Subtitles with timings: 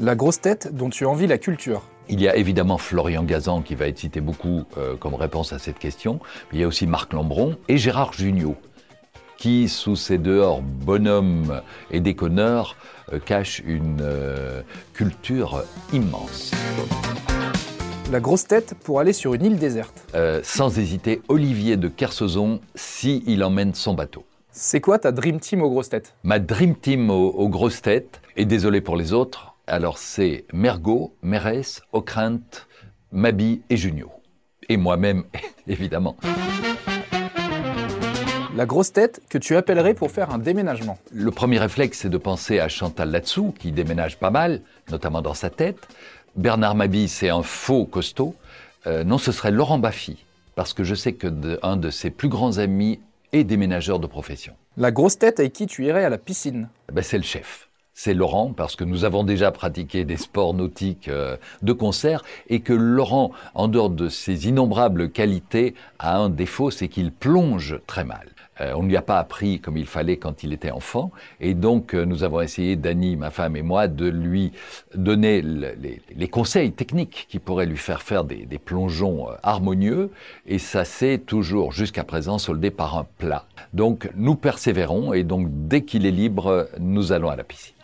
[0.00, 1.82] La grosse tête dont tu envies la culture.
[2.08, 5.60] Il y a évidemment Florian Gazan qui va être cité beaucoup euh, comme réponse à
[5.60, 6.18] cette question,
[6.50, 8.56] mais il y a aussi Marc Lambron et Gérard Jugnot,
[9.38, 11.62] qui, sous ses dehors bonhommes
[11.92, 12.76] et déconneurs,
[13.12, 14.62] euh, cachent une euh,
[14.94, 15.62] culture
[15.92, 16.50] immense.
[18.10, 20.12] La grosse tête pour aller sur une île déserte.
[20.42, 24.24] Sans hésiter, Olivier de Kersauzon, si il emmène son bateau.
[24.50, 26.14] C'est quoi ta dream team aux grosses têtes?
[26.22, 31.14] Ma dream team aux, aux grosses têtes, et désolé pour les autres, alors c'est Mergot,
[31.22, 32.40] Mérès, Ockrent,
[33.12, 34.10] Mabi et Junio.
[34.68, 35.24] Et moi-même,
[35.66, 36.16] évidemment.
[38.56, 40.98] La grosse tête que tu appellerais pour faire un déménagement.
[41.12, 45.34] Le premier réflexe, c'est de penser à Chantal Latsou, qui déménage pas mal, notamment dans
[45.34, 45.88] sa tête.
[46.36, 48.34] Bernard Mabi, c'est un faux costaud.
[48.86, 52.10] Euh, non, ce serait Laurent Baffy, parce que je sais que de- un de ses
[52.10, 53.00] plus grands amis
[53.32, 54.54] est déménageur de profession.
[54.76, 56.68] La grosse tête avec qui tu irais à la piscine.
[56.92, 57.68] Ben, c'est le chef.
[57.96, 62.58] C'est Laurent, parce que nous avons déjà pratiqué des sports nautiques euh, de concert, et
[62.58, 68.04] que Laurent, en dehors de ses innombrables qualités, a un défaut, c'est qu'il plonge très
[68.04, 68.26] mal.
[68.60, 71.10] Euh, on ne lui a pas appris comme il fallait quand il était enfant,
[71.40, 74.52] et donc euh, nous avons essayé, Dany, ma femme et moi, de lui
[74.94, 79.34] donner le- les, les conseils techniques qui pourraient lui faire faire des, des plongeons euh,
[79.42, 80.10] harmonieux,
[80.46, 83.46] et ça s'est toujours, jusqu'à présent, soldé par un plat.
[83.72, 87.74] Donc nous persévérons, et donc dès qu'il est libre, nous allons à la piscine.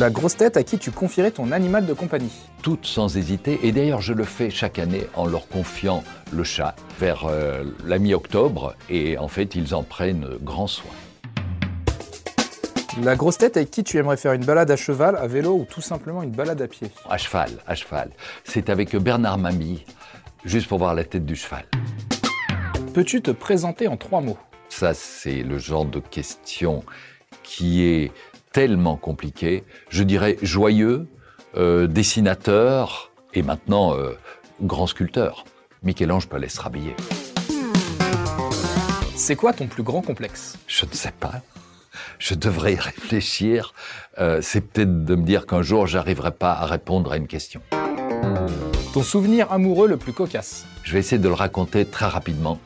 [0.00, 2.32] La grosse tête à qui tu confierais ton animal de compagnie.
[2.62, 6.74] Toutes sans hésiter, et d'ailleurs je le fais chaque année en leur confiant le chat
[6.98, 10.90] vers euh, la mi-octobre, et en fait ils en prennent grand soin.
[13.04, 15.64] La grosse tête avec qui tu aimerais faire une balade à cheval, à vélo ou
[15.64, 16.90] tout simplement une balade à pied.
[17.08, 18.10] À cheval, à cheval.
[18.42, 19.84] C'est avec Bernard Mamie,
[20.44, 21.66] juste pour voir la tête du cheval.
[22.94, 24.38] Peux-tu te présenter en trois mots?
[24.70, 26.82] Ça, c'est le genre de question
[27.44, 28.12] qui est
[28.54, 29.64] tellement compliqué.
[29.90, 31.08] Je dirais joyeux,
[31.56, 34.12] euh, dessinateur et maintenant euh,
[34.62, 35.44] grand sculpteur.
[35.82, 36.94] Michel-Ange peut aller se rhabiller.
[39.16, 40.56] C'est quoi ton plus grand complexe?
[40.68, 41.42] Je ne sais pas.
[42.18, 43.74] Je devrais y réfléchir.
[44.18, 47.60] Euh, c'est peut-être de me dire qu'un jour, j'arriverai pas à répondre à une question.
[48.92, 50.64] Ton souvenir amoureux le plus cocasse?
[50.84, 52.60] Je vais essayer de le raconter très rapidement.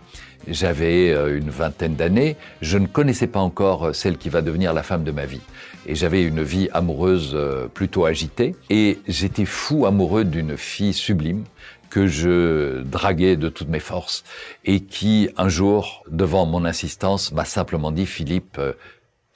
[0.47, 4.73] J'avais euh, une vingtaine d'années, je ne connaissais pas encore euh, celle qui va devenir
[4.73, 5.41] la femme de ma vie.
[5.87, 8.57] Et j'avais une vie amoureuse euh, plutôt agitée.
[8.71, 11.45] Et j'étais fou amoureux d'une fille sublime
[11.91, 14.25] que je draguais de toutes mes forces
[14.65, 18.61] et qui, un jour, devant mon insistance, m'a simplement dit, Philippe,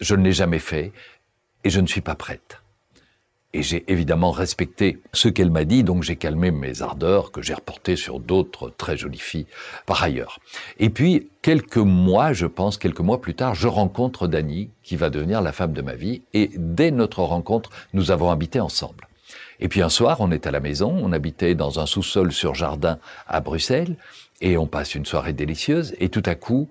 [0.01, 0.93] je ne l'ai jamais fait
[1.65, 2.62] et je ne suis pas prête.
[3.55, 7.53] Et j'ai évidemment respecté ce qu'elle m'a dit, donc j'ai calmé mes ardeurs que j'ai
[7.53, 9.47] reportées sur d'autres très jolies filles
[9.85, 10.39] par ailleurs.
[10.79, 15.11] Et puis, quelques mois, je pense, quelques mois plus tard, je rencontre Dany, qui va
[15.11, 19.07] devenir la femme de ma vie, et dès notre rencontre, nous avons habité ensemble.
[19.61, 22.55] Et puis un soir, on est à la maison, on habitait dans un sous-sol sur
[22.55, 22.99] jardin
[23.29, 23.97] à Bruxelles,
[24.41, 26.71] et on passe une soirée délicieuse, et tout à coup,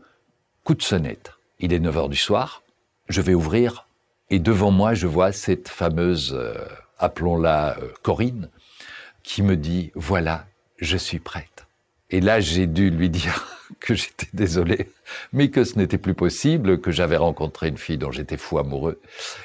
[0.63, 1.33] coup de sonnette.
[1.59, 2.63] Il est 9 heures du soir,
[3.07, 3.87] je vais ouvrir,
[4.31, 6.53] et devant moi, je vois cette fameuse, euh,
[6.97, 8.49] appelons-la euh, Corinne,
[9.23, 10.45] qui me dit, voilà,
[10.77, 11.67] je suis prête.
[12.09, 13.45] Et là, j'ai dû lui dire
[13.81, 14.89] que j'étais désolé,
[15.33, 19.01] mais que ce n'était plus possible, que j'avais rencontré une fille dont j'étais fou amoureux.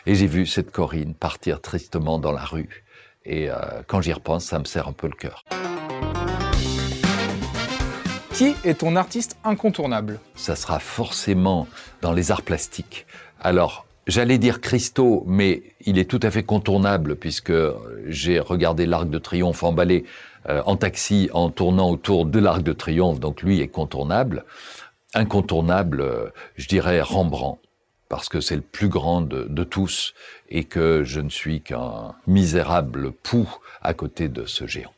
[0.06, 2.84] Et j'ai vu cette Corinne partir tristement dans la rue.
[3.24, 3.56] Et euh,
[3.88, 5.44] quand j'y repense, ça me serre un peu le cœur.
[8.32, 10.20] Qui est ton artiste incontournable?
[10.36, 11.66] Ça sera forcément
[12.02, 13.06] dans les arts plastiques.
[13.40, 17.52] Alors, j'allais dire Christo, mais il est tout à fait contournable puisque
[18.06, 20.04] j'ai regardé l'Arc de Triomphe emballé
[20.48, 24.44] euh, en taxi en tournant autour de l'Arc de Triomphe, donc lui est contournable.
[25.14, 27.60] Incontournable, euh, je dirais Rembrandt,
[28.08, 30.14] parce que c'est le plus grand de, de tous
[30.48, 33.48] et que je ne suis qu'un misérable pou
[33.82, 34.92] à côté de ce géant.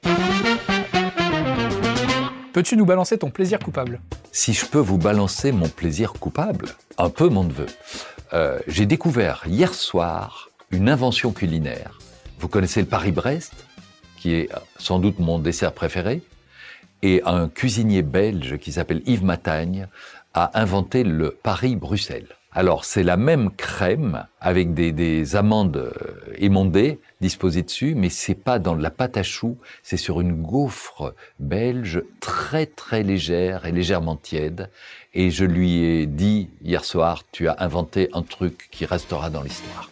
[2.52, 4.00] Peux-tu nous balancer ton plaisir coupable?
[4.32, 6.66] Si je peux vous balancer mon plaisir coupable,
[6.96, 7.66] un peu mon neveu.
[8.32, 11.98] Euh, J'ai découvert hier soir une invention culinaire.
[12.38, 13.52] Vous connaissez le Paris-Brest,
[14.16, 14.48] qui est
[14.78, 16.22] sans doute mon dessert préféré,
[17.02, 19.86] et un cuisinier belge qui s'appelle Yves Matagne
[20.34, 22.37] a inventé le Paris-Bruxelles.
[22.52, 25.92] Alors, c'est la même crème avec des, des amandes euh,
[26.38, 30.42] émondées disposées dessus, mais c'est pas dans de la pâte à choux, c'est sur une
[30.42, 34.70] gaufre belge très très légère et légèrement tiède.
[35.12, 39.42] Et je lui ai dit hier soir, tu as inventé un truc qui restera dans
[39.42, 39.90] l'histoire.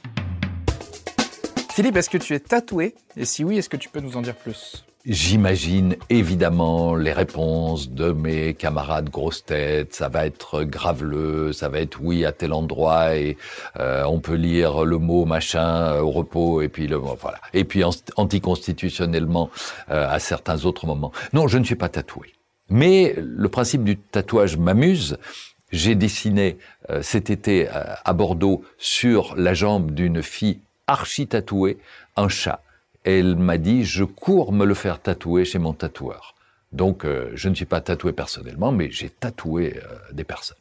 [1.73, 2.95] Philippe, est-ce que tu es tatoué?
[3.19, 4.83] Et si oui, est-ce que tu peux nous en dire plus?
[5.09, 9.95] J'imagine évidemment les réponses de mes camarades grosses têtes.
[9.95, 13.37] Ça va être graveleux, ça va être oui à tel endroit et
[13.79, 17.39] euh, on peut lire le mot machin euh, au repos et puis le voilà.
[17.55, 17.85] Et puis
[18.17, 19.49] anticonstitutionnellement
[19.91, 21.13] euh, à certains autres moments.
[21.33, 22.33] Non, je ne suis pas tatoué.
[22.69, 25.19] Mais le principe du tatouage m'amuse.
[25.71, 26.59] J'ai dessiné
[27.01, 31.79] cet été à Bordeaux sur la jambe d'une fille archi tatouée
[32.17, 32.61] un chat
[33.07, 36.35] elle m'a dit je cours me le faire tatouer chez mon tatoueur.
[36.73, 40.57] Donc euh, je ne suis pas tatoué personnellement, mais j'ai tatoué euh, des personnes.